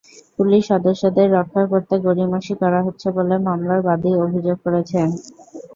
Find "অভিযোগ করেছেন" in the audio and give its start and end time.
4.25-5.07